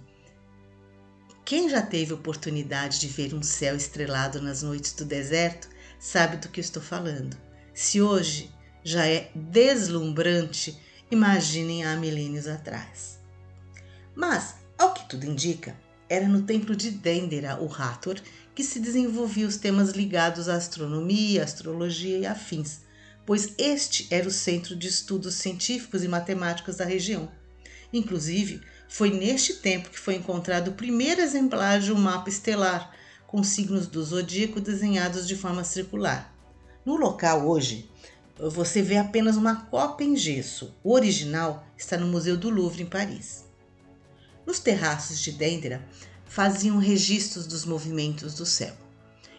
Quem 1.45 1.69
já 1.69 1.81
teve 1.81 2.13
oportunidade 2.13 2.99
de 2.99 3.07
ver 3.07 3.33
um 3.33 3.43
céu 3.43 3.75
estrelado 3.75 4.41
nas 4.41 4.63
noites 4.63 4.93
do 4.93 5.05
deserto 5.05 5.69
sabe 5.99 6.37
do 6.37 6.49
que 6.49 6.59
estou 6.59 6.81
falando. 6.81 7.37
Se 7.73 8.01
hoje 8.01 8.51
já 8.83 9.05
é 9.05 9.31
deslumbrante, 9.35 10.77
imaginem 11.11 11.85
há 11.85 11.95
milênios 11.95 12.47
atrás. 12.47 13.19
Mas, 14.15 14.55
ao 14.77 14.93
que 14.93 15.07
tudo 15.07 15.25
indica, 15.25 15.75
era 16.09 16.27
no 16.27 16.41
templo 16.41 16.75
de 16.75 16.91
Dendera, 16.91 17.61
o 17.61 17.71
Hathor, 17.71 18.19
que 18.55 18.63
se 18.63 18.79
desenvolviam 18.79 19.47
os 19.47 19.57
temas 19.57 19.91
ligados 19.91 20.49
à 20.49 20.55
astronomia, 20.55 21.43
astrologia 21.43 22.17
e 22.17 22.25
afins, 22.25 22.81
pois 23.25 23.53
este 23.57 24.07
era 24.09 24.27
o 24.27 24.31
centro 24.31 24.75
de 24.75 24.87
estudos 24.87 25.35
científicos 25.35 26.03
e 26.03 26.07
matemáticos 26.07 26.77
da 26.77 26.85
região. 26.85 27.31
Inclusive, 27.91 28.61
foi 28.87 29.11
neste 29.11 29.55
tempo 29.55 29.89
que 29.89 29.99
foi 29.99 30.15
encontrado 30.15 30.69
o 30.69 30.73
primeiro 30.73 31.21
exemplar 31.21 31.79
de 31.79 31.91
um 31.91 31.97
mapa 31.97 32.29
estelar, 32.29 32.91
com 33.27 33.43
signos 33.43 33.87
do 33.87 34.03
zodíaco 34.03 34.59
desenhados 34.59 35.27
de 35.27 35.35
forma 35.35 35.63
circular. 35.63 36.33
No 36.83 36.95
local 36.95 37.47
hoje, 37.47 37.89
você 38.37 38.81
vê 38.81 38.97
apenas 38.97 39.37
uma 39.37 39.67
cópia 39.67 40.05
em 40.05 40.15
gesso. 40.15 40.73
O 40.83 40.93
original 40.93 41.67
está 41.77 41.97
no 41.97 42.07
Museu 42.07 42.37
do 42.37 42.49
Louvre, 42.49 42.83
em 42.83 42.85
Paris. 42.85 43.45
Nos 44.45 44.59
terraços 44.59 45.19
de 45.19 45.31
Dendera 45.31 45.85
faziam 46.25 46.77
registros 46.77 47.45
dos 47.45 47.65
movimentos 47.65 48.33
do 48.35 48.45
céu. 48.45 48.73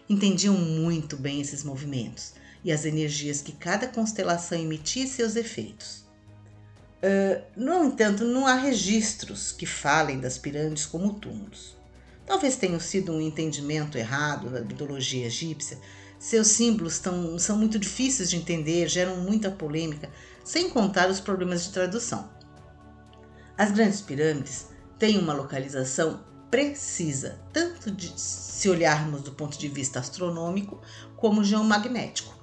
Entendiam 0.07 0.53
muito 0.53 1.17
bem 1.17 1.41
esses 1.41 1.63
movimentos 1.63 2.33
e 2.63 2.71
as 2.71 2.85
energias 2.85 3.41
que 3.41 3.53
cada 3.53 3.87
constelação 3.87 4.57
emitia 4.57 5.03
e 5.03 5.07
seus 5.07 5.35
efeitos. 5.35 6.05
Uh, 7.03 7.41
no 7.55 7.85
entanto, 7.85 8.23
não 8.23 8.45
há 8.45 8.53
registros 8.53 9.51
que 9.51 9.65
falem 9.65 10.19
das 10.19 10.37
pirâmides 10.37 10.85
como 10.85 11.13
túmulos. 11.13 11.75
Talvez 12.25 12.55
tenha 12.55 12.79
sido 12.79 13.11
um 13.11 13.19
entendimento 13.19 13.97
errado 13.97 14.49
da 14.49 14.61
mitologia 14.61 15.25
egípcia. 15.25 15.79
Seus 16.19 16.47
símbolos 16.47 16.99
tão, 16.99 17.39
são 17.39 17.57
muito 17.57 17.79
difíceis 17.79 18.29
de 18.29 18.37
entender, 18.37 18.87
geram 18.87 19.17
muita 19.17 19.49
polêmica, 19.49 20.09
sem 20.43 20.69
contar 20.69 21.09
os 21.09 21.19
problemas 21.19 21.63
de 21.63 21.71
tradução. 21.71 22.29
As 23.57 23.71
grandes 23.71 24.01
pirâmides 24.01 24.67
tem 24.99 25.17
uma 25.17 25.33
localização 25.33 26.23
precisa, 26.51 27.39
tanto 27.53 27.89
de, 27.89 28.13
se 28.19 28.69
olharmos 28.69 29.21
do 29.21 29.31
ponto 29.31 29.57
de 29.57 29.69
vista 29.69 29.99
astronômico 29.99 30.81
como 31.15 31.43
geomagnético. 31.43 32.37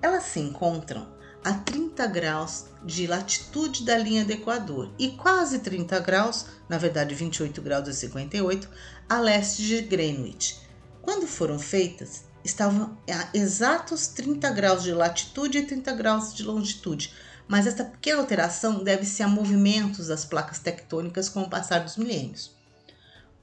Elas 0.00 0.24
se 0.24 0.40
encontram 0.40 1.06
a 1.44 1.52
30 1.52 2.06
graus 2.06 2.66
de 2.84 3.06
latitude 3.06 3.84
da 3.84 3.96
linha 3.98 4.24
do 4.24 4.32
Equador 4.32 4.92
e 4.98 5.10
quase 5.10 5.58
30 5.58 5.98
graus, 6.00 6.46
na 6.68 6.78
verdade 6.78 7.14
28 7.14 7.60
graus 7.60 7.88
e 7.88 7.94
58, 7.94 8.68
a 9.08 9.18
leste 9.18 9.62
de 9.66 9.82
Greenwich. 9.82 10.60
Quando 11.00 11.26
foram 11.26 11.58
feitas, 11.58 12.24
estavam 12.44 12.96
a 13.10 13.28
exatos 13.34 14.06
30 14.08 14.50
graus 14.50 14.82
de 14.82 14.92
latitude 14.92 15.58
e 15.58 15.66
30 15.66 15.92
graus 15.94 16.34
de 16.34 16.44
longitude, 16.44 17.12
mas 17.48 17.66
essa 17.66 17.84
pequena 17.84 18.20
alteração 18.20 18.82
deve-se 18.82 19.22
a 19.22 19.28
movimentos 19.28 20.08
das 20.08 20.24
placas 20.24 20.58
tectônicas 20.58 21.28
com 21.28 21.42
o 21.42 21.50
passar 21.50 21.80
dos 21.80 21.96
milênios. 21.96 22.56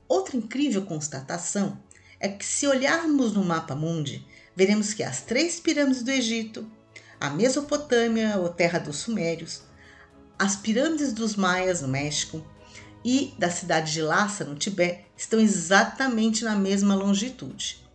Outra 0.08 0.38
incrível 0.38 0.86
constatação 0.86 1.78
é 2.20 2.28
que, 2.28 2.46
se 2.46 2.66
olharmos 2.66 3.34
no 3.34 3.44
mapa 3.44 3.76
mundi, 3.76 4.26
veremos 4.56 4.94
que 4.94 5.04
as 5.04 5.22
três 5.22 5.60
pirâmides 5.60 6.02
do 6.02 6.12
Egito, 6.12 6.70
a 7.20 7.30
Mesopotâmia 7.30 8.38
ou 8.38 8.50
terra 8.50 8.80
dos 8.80 8.98
Sumérios, 8.98 9.62
as 10.38 10.56
pirâmides 10.56 11.12
dos 11.12 11.36
Maias 11.36 11.82
no 11.82 11.88
México 11.88 12.42
e 13.04 13.34
da 13.38 13.50
cidade 13.50 13.92
de 13.92 14.02
Lhasa 14.02 14.46
no 14.46 14.56
Tibete 14.56 15.06
estão 15.18 15.40
exatamente 15.40 16.46
na 16.46 16.56
mesma 16.56 16.96
longitude, 16.96 17.86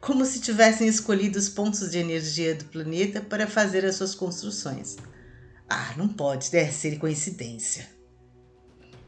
como 0.00 0.24
se 0.24 0.40
tivessem 0.40 0.88
escolhido 0.88 1.38
os 1.38 1.48
pontos 1.48 1.90
de 1.90 1.98
energia 1.98 2.54
do 2.54 2.64
planeta 2.64 3.20
para 3.20 3.46
fazer 3.46 3.84
as 3.84 3.94
suas 3.94 4.14
construções. 4.14 4.96
Ah, 5.68 5.94
não 5.96 6.08
pode 6.08 6.46
ser 6.46 6.98
coincidência. 6.98 7.88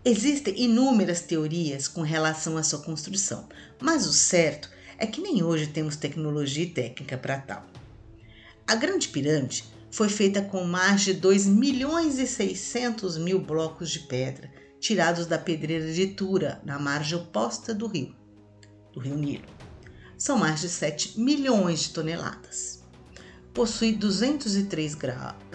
Existem 0.05 0.63
inúmeras 0.63 1.21
teorias 1.21 1.89
com 1.89 2.03
relação 2.03 2.57
à 2.57 2.63
sua 2.63 2.79
construção, 2.79 3.49
mas 3.81 4.07
o 4.07 4.13
certo 4.13 4.71
é 4.97 5.07
que 5.07 5.21
nem 5.21 5.43
hoje 5.43 5.67
temos 5.67 5.97
tecnologia 5.97 6.63
e 6.63 6.71
técnica 6.71 7.19
para 7.19 7.41
tal. 7.41 7.76
A 8.69 8.75
Grande 8.75 9.09
Pirâmide 9.09 9.63
foi 9.93 10.09
feita 10.09 10.43
com 10.43 10.65
mais 10.65 11.03
de 11.03 11.13
2 11.13 11.47
milhões 11.47 12.19
e 12.19 12.27
600 12.27 13.17
mil 13.17 13.39
blocos 13.39 13.91
de 13.91 14.01
pedra 14.01 14.51
tirados 14.81 15.25
da 15.27 15.39
pedreira 15.39 15.93
de 15.93 16.09
Tura, 16.09 16.61
na 16.65 16.77
margem 16.77 17.17
oposta 17.17 17.73
do 17.73 17.87
rio, 17.87 18.13
do 18.93 18.99
rio 18.99 19.15
Nilo. 19.15 19.45
São 20.19 20.37
mais 20.37 20.63
de 20.63 20.69
7 20.69 21.21
milhões 21.21 21.83
de 21.83 21.91
toneladas. 21.91 22.83
Possui 23.55 23.93
203 23.93 24.97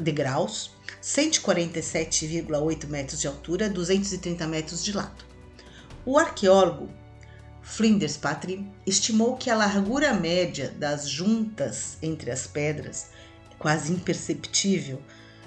degraus, 0.02 0.72
147,8 1.04 2.88
metros 2.88 3.20
de 3.20 3.28
altura, 3.28 3.70
230 3.70 4.48
metros 4.48 4.86
de 4.86 4.94
lado. 4.94 5.26
O 6.06 6.18
arqueólogo 6.18 6.90
Flinders 7.62 8.18
Patry 8.18 8.68
estimou 8.86 9.38
que 9.38 9.50
a 9.50 9.56
largura 9.56 10.14
média 10.14 10.74
das 10.78 11.08
juntas 11.08 11.98
entre 12.02 12.32
as 12.32 12.48
pedras, 12.48 13.10
quase 13.60 13.94
imperceptível, 13.94 15.02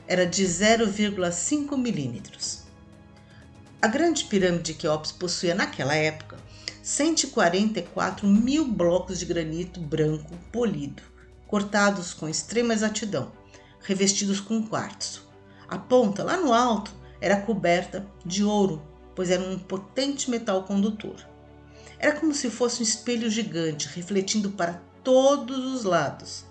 era 0.07 0.27
de 0.27 0.45
0,5 0.45 1.77
milímetros. 1.77 2.63
A 3.83 3.89
grande 3.89 4.25
pirâmide 4.25 4.73
de 4.73 4.75
Queops 4.75 5.13
possuía 5.13 5.55
naquela 5.55 5.95
época 5.95 6.39
144 6.83 8.27
mil 8.27 8.67
blocos 8.67 9.19
de 9.19 9.27
granito 9.27 9.81
branco 9.81 10.37
polido, 10.53 11.03
cortados 11.47 12.15
com 12.15 12.29
extrema 12.29 12.75
exatidão, 12.75 13.33
revestidos 13.81 14.41
com 14.41 14.67
quartzo. 14.67 15.29
A 15.69 15.79
ponta, 15.79 16.23
lá 16.23 16.37
no 16.37 16.53
alto, 16.53 16.95
era 17.21 17.41
coberta 17.41 18.07
de 18.25 18.45
ouro, 18.45 18.83
pois 19.15 19.31
era 19.31 19.43
um 19.43 19.59
potente 19.59 20.31
metal 20.31 20.65
condutor. 20.65 21.17
Era 22.05 22.21
como 22.21 22.35
se 22.35 22.51
fosse 22.51 22.81
um 22.81 22.83
espelho 22.83 23.31
gigante, 23.31 23.89
refletindo 23.89 24.51
para 24.51 24.75
todos 25.03 25.57
os 25.57 25.85
lados. 25.85 26.45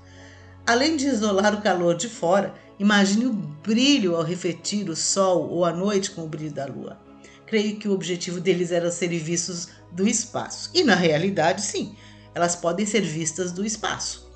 Além 0.65 0.98
de 0.98 1.05
isolar 1.05 1.53
o 1.53 1.62
calor 1.62 1.95
de 1.95 2.10
fora, 2.10 2.55
imagine 2.79 3.27
o 3.27 3.33
brilho 3.33 4.15
ao 4.15 4.24
refletir 4.24 4.89
o 4.89 4.95
sol 4.95 5.48
ou 5.48 5.63
a 5.63 5.72
noite 5.72 6.10
com 6.10 6.24
o 6.24 6.27
brilho 6.27 6.51
da 6.51 6.65
lua. 6.65 7.00
Creio 7.45 7.77
que 7.77 7.88
o 7.88 7.93
objetivo 7.93 8.41
deles 8.41 8.72
era 8.72 8.89
serem 8.89 9.19
vistos 9.19 9.67
do 9.91 10.07
espaço. 10.07 10.72
E 10.74 10.83
na 10.83 10.95
realidade, 10.95 11.62
sim, 11.62 11.95
elas 12.33 12.55
podem 12.55 12.88
ser 12.88 13.01
vistas 13.01 13.51
do 13.51 13.63
espaço. 13.63 14.27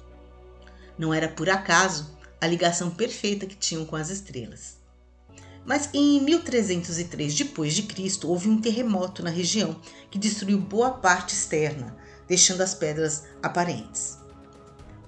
Não 0.99 1.11
era 1.11 1.27
por 1.27 1.49
acaso 1.49 2.15
a 2.39 2.45
ligação 2.45 2.91
perfeita 2.91 3.47
que 3.47 3.55
tinham 3.55 3.85
com 3.85 3.95
as 3.95 4.11
estrelas. 4.11 4.76
Mas 5.67 5.89
em 5.93 6.21
1303 6.21 7.35
d.C. 7.35 8.25
houve 8.25 8.47
um 8.47 8.61
terremoto 8.61 9.21
na 9.21 9.29
região 9.29 9.77
que 10.09 10.17
destruiu 10.17 10.57
boa 10.57 10.91
parte 10.91 11.33
externa, 11.33 11.93
deixando 12.25 12.61
as 12.61 12.73
pedras 12.73 13.25
aparentes. 13.43 14.17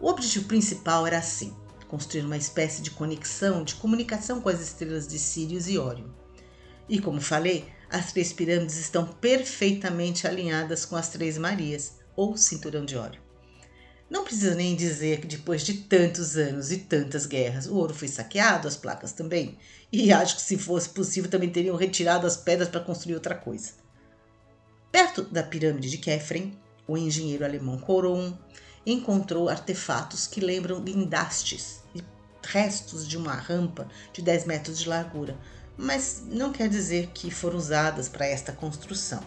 O 0.02 0.10
objetivo 0.10 0.50
principal 0.50 1.08
era 1.08 1.18
assim: 1.18 1.56
construir 1.88 2.26
uma 2.26 2.36
espécie 2.36 2.82
de 2.82 2.92
conexão, 2.92 3.64
de 3.64 3.76
comunicação 3.76 4.42
com 4.42 4.50
as 4.50 4.60
estrelas 4.60 5.08
de 5.08 5.18
Sirius 5.18 5.70
e 5.70 5.78
Órion. 5.78 6.10
E 6.90 7.00
como 7.00 7.22
falei, 7.22 7.66
as 7.90 8.12
três 8.12 8.34
pirâmides 8.34 8.76
estão 8.76 9.06
perfeitamente 9.08 10.28
alinhadas 10.28 10.84
com 10.84 10.98
as 10.98 11.08
três 11.08 11.38
Marias, 11.38 11.94
ou 12.18 12.36
cinturão 12.36 12.84
de 12.84 12.98
Órion. 12.98 13.29
Não 14.10 14.24
precisa 14.24 14.56
nem 14.56 14.76
dizer 14.76 15.22
que 15.22 15.28
depois 15.28 15.62
de 15.62 15.74
tantos 15.74 16.36
anos 16.36 16.72
e 16.72 16.78
tantas 16.78 17.28
guerras, 17.28 17.68
o 17.68 17.76
ouro 17.76 17.94
foi 17.94 18.08
saqueado, 18.08 18.68
as 18.68 18.76
placas 18.76 19.12
também. 19.12 19.58
E 19.92 20.12
acho 20.12 20.36
que 20.36 20.42
se 20.42 20.58
fosse 20.58 20.90
possível 20.90 21.30
também 21.30 21.50
teriam 21.50 21.76
retirado 21.76 22.26
as 22.26 22.36
pedras 22.36 22.70
para 22.70 22.82
construir 22.82 23.14
outra 23.14 23.36
coisa. 23.36 23.74
Perto 24.92 25.22
da 25.24 25.44
pirâmide 25.44 25.92
de 25.92 26.00
Kefren, 26.00 26.58
o 26.88 26.98
engenheiro 26.98 27.46
alemão 27.46 27.78
Coron 27.78 28.36
encontrou 28.84 29.48
artefatos 29.48 30.26
que 30.26 30.42
lembram 30.42 30.82
guindastes 30.82 31.84
e 31.94 32.04
restos 32.42 33.08
de 33.08 33.16
uma 33.16 33.36
rampa 33.36 33.88
de 34.12 34.24
10 34.24 34.46
metros 34.46 34.80
de 34.80 34.90
largura, 34.90 35.38
mas 35.78 36.24
não 36.26 36.52
quer 36.52 36.68
dizer 36.68 37.12
que 37.14 37.30
foram 37.30 37.58
usadas 37.58 38.10
para 38.10 38.26
esta 38.26 38.52
construção. 38.52 39.24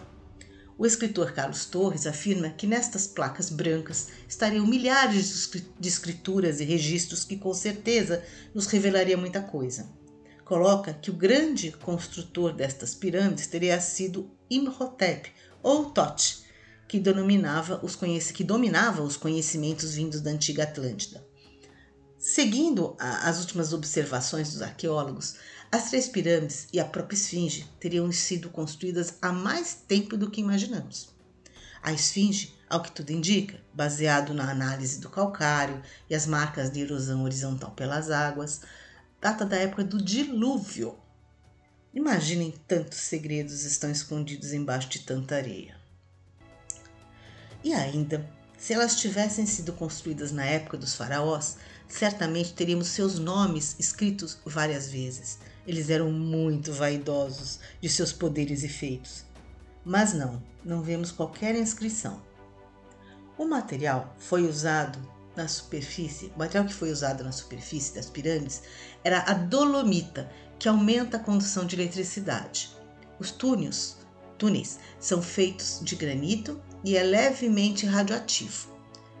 O 0.83 0.85
escritor 0.85 1.31
Carlos 1.31 1.63
Torres 1.63 2.05
afirma 2.05 2.49
que 2.49 2.67
nestas 2.67 3.07
placas 3.07 3.49
brancas 3.49 4.09
estariam 4.27 4.67
milhares 4.67 5.49
de 5.79 5.87
escrituras 5.87 6.59
e 6.59 6.65
registros 6.65 7.23
que 7.23 7.37
com 7.37 7.53
certeza 7.53 8.21
nos 8.53 8.67
revelaria 8.67 9.15
muita 9.15 9.41
coisa. 9.41 9.89
Coloca 10.43 10.93
que 10.93 11.09
o 11.09 11.15
grande 11.15 11.71
construtor 11.71 12.51
destas 12.51 12.93
pirâmides 12.93 13.47
teria 13.47 13.79
sido 13.79 14.29
Imhotep 14.49 15.31
ou 15.61 15.85
Tote, 15.85 16.43
que, 16.85 16.99
que 16.99 18.43
dominava 18.43 19.05
os 19.05 19.15
conhecimentos 19.15 19.93
vindos 19.95 20.19
da 20.19 20.31
antiga 20.31 20.63
Atlântida. 20.63 21.25
Seguindo 22.19 22.97
as 22.99 23.39
últimas 23.39 23.71
observações 23.71 24.51
dos 24.51 24.61
arqueólogos, 24.61 25.35
as 25.73 25.89
três 25.89 26.07
pirâmides 26.07 26.67
e 26.71 26.79
a 26.79 26.85
própria 26.85 27.15
esfinge 27.15 27.67
teriam 27.79 28.11
sido 28.11 28.47
construídas 28.47 29.15
há 29.19 29.31
mais 29.31 29.73
tempo 29.73 30.15
do 30.15 30.29
que 30.29 30.39
imaginamos. 30.39 31.09
A 31.81 31.91
esfinge, 31.91 32.53
ao 32.69 32.83
que 32.83 32.91
tudo 32.91 33.09
indica, 33.09 33.59
baseado 33.73 34.35
na 34.35 34.51
análise 34.51 34.99
do 34.99 35.09
calcário 35.09 35.81
e 36.07 36.13
as 36.13 36.27
marcas 36.27 36.71
de 36.71 36.81
erosão 36.81 37.23
horizontal 37.23 37.71
pelas 37.71 38.11
águas, 38.11 38.61
data 39.19 39.47
da 39.47 39.57
época 39.57 39.83
do 39.83 39.99
dilúvio. 39.99 40.95
Imaginem 41.91 42.53
tantos 42.67 42.99
segredos 42.99 43.63
estão 43.63 43.89
escondidos 43.89 44.53
embaixo 44.53 44.89
de 44.89 44.99
tanta 44.99 45.37
areia. 45.37 45.75
E 47.63 47.73
ainda, 47.73 48.29
se 48.59 48.73
elas 48.73 48.97
tivessem 48.97 49.47
sido 49.47 49.73
construídas 49.73 50.31
na 50.31 50.45
época 50.45 50.77
dos 50.77 50.93
faraós, 50.93 51.57
certamente 51.87 52.53
teríamos 52.53 52.89
seus 52.89 53.17
nomes 53.17 53.75
escritos 53.79 54.37
várias 54.45 54.87
vezes 54.87 55.39
eles 55.65 55.89
eram 55.89 56.11
muito 56.11 56.71
vaidosos 56.73 57.59
de 57.81 57.89
seus 57.89 58.11
poderes 58.11 58.63
e 58.63 58.69
feitos. 58.69 59.25
Mas 59.85 60.13
não, 60.13 60.41
não 60.63 60.81
vemos 60.81 61.11
qualquer 61.11 61.55
inscrição. 61.55 62.21
O 63.37 63.45
material 63.45 64.15
foi 64.17 64.47
usado 64.47 64.99
na 65.35 65.47
superfície, 65.47 66.31
o 66.35 66.39
material 66.39 66.65
que 66.65 66.73
foi 66.73 66.91
usado 66.91 67.23
na 67.23 67.31
superfície 67.31 67.95
das 67.95 68.09
pirâmides 68.09 68.61
era 69.03 69.19
a 69.21 69.33
dolomita, 69.33 70.31
que 70.59 70.69
aumenta 70.69 71.17
a 71.17 71.19
condução 71.19 71.65
de 71.65 71.75
eletricidade. 71.75 72.69
Os 73.19 73.31
túneis, 73.31 73.97
túneis 74.37 74.79
são 74.99 75.21
feitos 75.21 75.79
de 75.81 75.95
granito 75.95 76.61
e 76.83 76.95
é 76.95 77.03
levemente 77.03 77.85
radioativo 77.85 78.71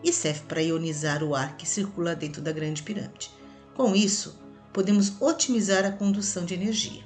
e 0.03 0.11
serve 0.11 0.41
para 0.41 0.61
ionizar 0.61 1.23
o 1.23 1.33
ar 1.33 1.57
que 1.57 1.67
circula 1.67 2.15
dentro 2.15 2.41
da 2.41 2.51
grande 2.51 2.83
pirâmide. 2.83 3.31
Com 3.73 3.95
isso, 3.95 4.37
podemos 4.73 5.21
otimizar 5.21 5.85
a 5.85 5.91
condução 5.91 6.43
de 6.43 6.55
energia. 6.55 7.03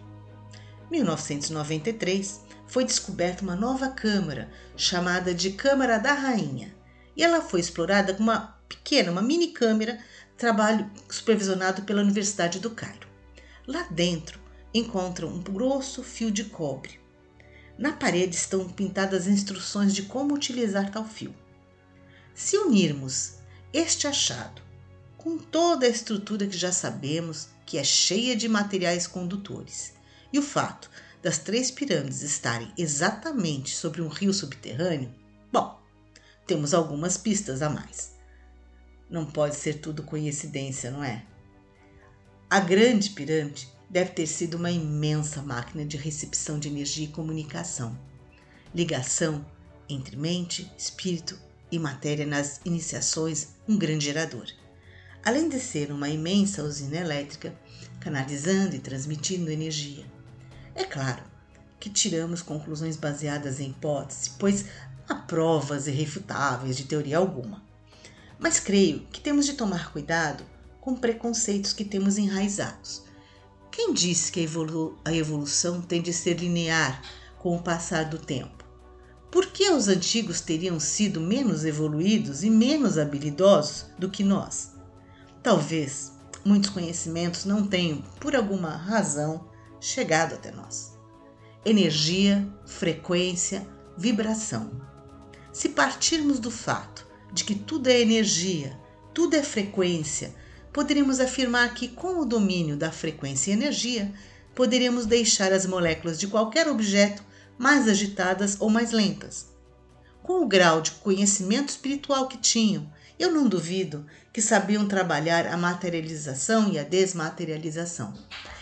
Em 0.87 0.95
1993, 0.95 2.41
foi 2.65 2.85
descoberta 2.85 3.43
uma 3.43 3.55
nova 3.55 3.89
câmara 3.89 4.49
chamada 4.75 5.33
de 5.33 5.51
Câmara 5.51 5.97
da 5.97 6.13
Rainha, 6.13 6.73
e 7.15 7.23
ela 7.23 7.41
foi 7.41 7.59
explorada 7.59 8.13
com 8.13 8.23
uma 8.23 8.57
pequena, 8.69 9.11
uma 9.11 9.21
mini 9.21 9.47
câmera, 9.47 9.99
trabalho 10.37 10.89
supervisionado 11.09 11.81
pela 11.81 12.01
Universidade 12.01 12.59
do 12.59 12.71
Cairo. 12.71 13.07
Lá 13.65 13.83
dentro 13.89 14.39
encontram 14.73 15.29
um 15.29 15.41
grosso 15.41 16.03
fio 16.03 16.31
de 16.31 16.45
cobre. 16.45 16.99
Na 17.77 17.93
parede 17.93 18.35
estão 18.35 18.67
pintadas 18.69 19.27
instruções 19.27 19.93
de 19.93 20.03
como 20.03 20.33
utilizar 20.33 20.89
tal 20.91 21.05
fio. 21.05 21.33
Se 22.33 22.57
unirmos 22.57 23.35
este 23.73 24.07
achado 24.07 24.61
com 25.17 25.37
toda 25.37 25.85
a 25.85 25.89
estrutura 25.89 26.47
que 26.47 26.57
já 26.57 26.71
sabemos 26.71 27.49
que 27.65 27.77
é 27.77 27.83
cheia 27.83 28.35
de 28.35 28.47
materiais 28.47 29.07
condutores. 29.07 29.93
E 30.31 30.39
o 30.39 30.43
fato 30.43 30.89
das 31.21 31.37
três 31.39 31.71
pirâmides 31.71 32.21
estarem 32.21 32.71
exatamente 32.77 33.75
sobre 33.75 34.01
um 34.01 34.07
rio 34.07 34.33
subterrâneo, 34.33 35.13
bom, 35.51 35.79
temos 36.45 36.73
algumas 36.73 37.17
pistas 37.17 37.61
a 37.61 37.69
mais. 37.69 38.15
Não 39.09 39.25
pode 39.25 39.55
ser 39.55 39.75
tudo 39.75 40.03
coincidência, 40.03 40.91
não 40.91 41.03
é? 41.03 41.25
A 42.49 42.59
grande 42.59 43.09
pirâmide 43.09 43.67
deve 43.89 44.11
ter 44.11 44.27
sido 44.27 44.55
uma 44.55 44.71
imensa 44.71 45.41
máquina 45.41 45.85
de 45.85 45.97
recepção 45.97 46.59
de 46.59 46.67
energia 46.67 47.05
e 47.05 47.11
comunicação, 47.11 47.97
ligação 48.73 49.45
entre 49.89 50.15
mente, 50.15 50.71
espírito 50.77 51.37
e 51.71 51.79
matéria 51.79 52.25
nas 52.25 52.61
iniciações, 52.63 53.49
um 53.67 53.77
grande 53.77 54.05
gerador. 54.05 54.45
Além 55.27 55.49
de 55.49 55.59
ser 55.59 55.91
uma 55.91 56.07
imensa 56.07 56.63
usina 56.63 56.95
elétrica, 56.95 57.53
canalizando 57.99 58.77
e 58.77 58.79
transmitindo 58.79 59.51
energia. 59.51 60.05
É 60.73 60.85
claro 60.85 61.21
que 61.77 61.89
tiramos 61.89 62.41
conclusões 62.41 62.95
baseadas 62.95 63.59
em 63.59 63.71
hipótese, 63.71 64.31
pois 64.39 64.63
há 65.05 65.15
provas 65.15 65.85
irrefutáveis 65.85 66.77
de 66.77 66.85
teoria 66.85 67.17
alguma. 67.17 67.61
Mas 68.39 68.61
creio 68.61 69.01
que 69.11 69.19
temos 69.19 69.45
de 69.45 69.55
tomar 69.55 69.91
cuidado 69.91 70.45
com 70.79 70.95
preconceitos 70.95 71.73
que 71.73 71.83
temos 71.83 72.17
enraizados. 72.17 73.03
Quem 73.69 73.93
disse 73.93 74.31
que 74.31 74.39
a, 74.39 74.43
evolu 74.43 74.97
a 75.03 75.13
evolução 75.13 75.81
tem 75.81 76.01
de 76.01 76.13
ser 76.13 76.39
linear 76.39 77.01
com 77.37 77.53
o 77.53 77.61
passar 77.61 78.05
do 78.05 78.17
tempo? 78.17 78.63
Por 79.29 79.47
que 79.47 79.69
os 79.71 79.89
antigos 79.89 80.39
teriam 80.39 80.79
sido 80.79 81.19
menos 81.19 81.65
evoluídos 81.65 82.45
e 82.45 82.49
menos 82.49 82.97
habilidosos 82.97 83.87
do 83.99 84.09
que 84.09 84.23
nós? 84.23 84.76
Talvez 85.47 86.11
muitos 86.43 86.69
conhecimentos 86.71 87.45
não 87.45 87.65
tenham, 87.65 88.01
por 88.19 88.35
alguma 88.35 88.75
razão, 88.75 89.49
chegado 89.79 90.35
até 90.35 90.51
nós. 90.51 90.99
Energia, 91.63 92.45
frequência, 92.65 93.65
vibração. 93.97 94.69
Se 95.53 95.69
partirmos 95.69 96.37
do 96.37 96.51
fato 96.51 97.07
de 97.31 97.45
que 97.45 97.55
tudo 97.55 97.87
é 97.87 97.97
energia, 98.01 98.77
tudo 99.13 99.37
é 99.37 99.41
frequência, 99.41 100.35
poderíamos 100.73 101.21
afirmar 101.21 101.73
que, 101.73 101.87
com 101.87 102.19
o 102.19 102.25
domínio 102.25 102.75
da 102.75 102.91
frequência 102.91 103.51
e 103.51 103.53
energia, 103.53 104.13
poderíamos 104.53 105.05
deixar 105.05 105.53
as 105.53 105.65
moléculas 105.65 106.19
de 106.19 106.27
qualquer 106.27 106.67
objeto 106.67 107.23
mais 107.57 107.87
agitadas 107.87 108.57
ou 108.59 108.69
mais 108.69 108.91
lentas. 108.91 109.47
Com 110.21 110.43
o 110.43 110.45
grau 110.45 110.81
de 110.81 110.91
conhecimento 110.91 111.69
espiritual 111.69 112.27
que 112.27 112.37
tinham 112.37 112.91
eu 113.19 113.31
não 113.31 113.47
duvido 113.47 114.05
que 114.31 114.41
sabiam 114.41 114.87
trabalhar 114.87 115.47
a 115.47 115.57
materialização 115.57 116.71
e 116.71 116.77
a 116.77 116.83
desmaterialização. 116.83 118.13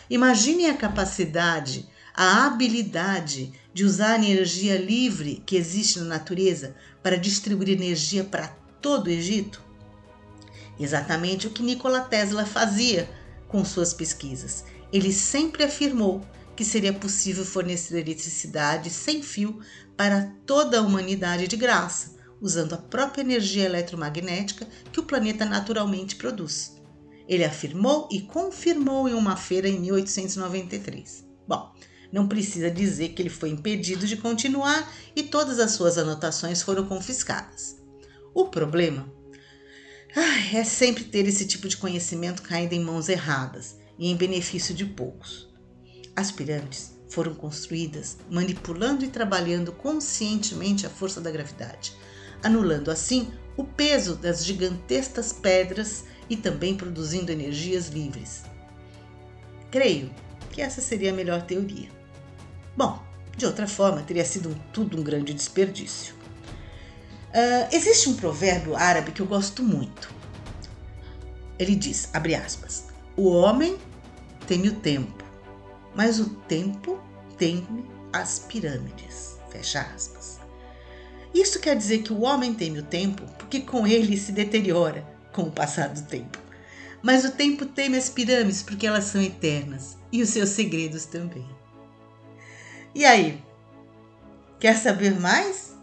Imaginem 0.09 0.69
a 0.69 0.77
capacidade, 0.77 1.89
a 2.13 2.45
habilidade 2.45 3.51
de 3.73 3.83
usar 3.83 4.13
a 4.13 4.15
energia 4.15 4.77
livre 4.77 5.43
que 5.45 5.57
existe 5.57 5.99
na 5.99 6.05
natureza 6.05 6.75
para 7.03 7.17
distribuir 7.17 7.69
energia 7.69 8.23
para 8.23 8.47
todo 8.81 9.07
o 9.07 9.09
Egito. 9.09 9.61
Exatamente 10.79 11.47
o 11.47 11.49
que 11.49 11.63
Nikola 11.63 12.01
Tesla 12.01 12.45
fazia 12.45 13.09
com 13.47 13.65
suas 13.65 13.93
pesquisas. 13.93 14.63
Ele 14.93 15.11
sempre 15.11 15.63
afirmou 15.63 16.21
que 16.55 16.63
seria 16.63 16.93
possível 16.93 17.45
fornecer 17.45 17.95
eletricidade 17.95 18.89
sem 18.89 19.21
fio 19.21 19.59
para 19.97 20.31
toda 20.45 20.79
a 20.79 20.81
humanidade 20.81 21.47
de 21.47 21.57
graça 21.57 22.15
usando 22.41 22.73
a 22.73 22.77
própria 22.77 23.21
energia 23.21 23.65
eletromagnética 23.65 24.67
que 24.91 24.99
o 24.99 25.03
planeta 25.03 25.45
naturalmente 25.45 26.15
produz. 26.15 26.75
Ele 27.27 27.43
afirmou 27.43 28.07
e 28.11 28.21
confirmou 28.21 29.09
em 29.09 29.13
uma 29.13 29.35
feira 29.35 29.67
em 29.67 29.79
1893. 29.79 31.25
Bom, 31.47 31.73
não 32.11 32.27
precisa 32.27 32.69
dizer 32.69 33.09
que 33.09 33.21
ele 33.21 33.29
foi 33.29 33.49
impedido 33.49 34.05
de 34.05 34.17
continuar 34.17 34.91
e 35.15 35.23
todas 35.23 35.59
as 35.59 35.71
suas 35.71 35.97
anotações 35.97 36.61
foram 36.61 36.85
confiscadas. 36.85 37.77
O 38.33 38.45
problema 38.45 39.11
é 40.53 40.63
sempre 40.63 41.03
ter 41.03 41.27
esse 41.27 41.45
tipo 41.45 41.67
de 41.67 41.77
conhecimento 41.77 42.41
caindo 42.41 42.73
em 42.73 42.83
mãos 42.83 43.09
erradas 43.09 43.77
e 43.97 44.09
em 44.09 44.15
benefício 44.15 44.73
de 44.73 44.85
poucos. 44.85 45.49
As 46.15 46.31
pirâmides 46.31 46.95
foram 47.09 47.33
construídas 47.33 48.17
manipulando 48.29 49.03
e 49.03 49.09
trabalhando 49.09 49.71
conscientemente 49.71 50.85
a 50.85 50.89
força 50.89 51.19
da 51.19 51.31
gravidade, 51.31 51.93
anulando 52.45 52.91
assim 52.91 53.31
o 53.57 53.63
peso 53.63 54.15
das 54.15 54.45
gigantescas 54.45 55.33
pedras 55.33 56.05
e 56.29 56.37
também 56.37 56.75
produzindo 56.75 57.31
energias 57.31 57.87
livres. 57.87 58.43
Creio 59.71 60.11
que 60.51 60.61
essa 60.61 60.79
seria 60.79 61.11
a 61.11 61.15
melhor 61.15 61.41
teoria. 61.41 61.89
Bom, 62.77 63.01
de 63.35 63.45
outra 63.45 63.67
forma, 63.67 64.03
teria 64.03 64.23
sido 64.23 64.55
tudo 64.71 64.99
um 64.99 65.03
grande 65.03 65.33
desperdício. 65.33 66.13
Uh, 67.29 67.75
existe 67.75 68.09
um 68.09 68.15
provérbio 68.15 68.75
árabe 68.75 69.11
que 69.11 69.21
eu 69.21 69.25
gosto 69.25 69.63
muito. 69.63 70.13
Ele 71.57 71.75
diz, 71.75 72.09
abre 72.13 72.35
aspas, 72.35 72.85
o 73.17 73.29
homem 73.29 73.77
teme 74.47 74.69
o 74.69 74.75
tempo, 74.75 75.23
mas 75.95 76.19
o 76.19 76.29
tempo 76.29 77.01
teme 77.37 77.85
as 78.13 78.39
pirâmides. 78.39 79.37
Fecha 79.49 79.81
aspas. 79.81 80.34
Isso 81.35 81.59
quer 81.59 81.75
dizer 81.75 82.01
que 82.01 82.13
o 82.13 82.21
homem 82.21 82.53
teme 82.53 82.79
o 82.79 82.83
tempo 82.83 83.21
porque 83.37 83.59
com 83.59 83.85
ele 83.85 84.17
se 84.17 84.31
deteriora 84.31 85.05
com 85.33 85.43
o 85.43 85.51
passar 85.51 85.89
do 85.89 86.01
tempo. 86.03 86.39
Mas 87.03 87.25
o 87.25 87.31
tempo 87.31 87.65
teme 87.65 87.97
as 87.97 88.09
pirâmides 88.09 88.63
porque 88.63 88.87
elas 88.87 89.03
são 89.03 89.21
eternas 89.21 89.97
e 90.13 90.21
os 90.21 90.29
seus 90.29 90.47
segredos 90.49 91.03
também. 91.03 91.45
E 92.95 93.03
aí? 93.03 93.43
Quer 94.61 94.77
saber 94.77 95.19
mais? 95.19 95.75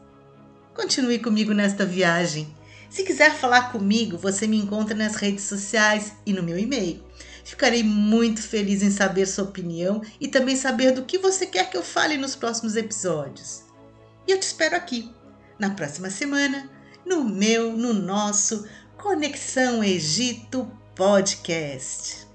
Continue 0.73 1.19
comigo 1.19 1.53
nesta 1.53 1.85
viagem. 1.85 2.57
Se 2.89 3.05
quiser 3.05 3.35
falar 3.35 3.71
comigo, 3.73 4.17
você 4.17 4.47
me 4.47 4.57
encontra 4.57 4.97
nas 4.97 5.17
redes 5.17 5.45
sociais 5.45 6.15
e 6.25 6.33
no 6.33 6.43
meu 6.43 6.59
e-mail. 6.59 7.05
Ficarei 7.45 7.83
muito 7.83 8.41
feliz 8.41 8.83
em 8.83 8.91
saber 8.91 9.27
sua 9.27 9.45
opinião 9.45 10.01
e 10.19 10.29
também 10.29 10.57
saber 10.57 10.93
do 10.93 11.05
que 11.05 11.19
você 11.19 11.45
quer 11.45 11.69
que 11.69 11.77
eu 11.77 11.83
fale 11.83 12.17
nos 12.17 12.35
próximos 12.35 12.75
episódios. 12.75 13.65
E 14.27 14.33
eu 14.33 14.41
te 14.41 14.45
espero 14.45 14.77
aqui, 14.77 15.13
na 15.63 15.71
próxima 15.71 16.11
semana, 16.11 16.69
no 17.07 17.23
meu, 17.23 17.77
no 17.77 17.95
nosso 17.95 18.67
Conexão 18.97 19.83
Egito 19.85 20.69
Podcast. 20.97 22.32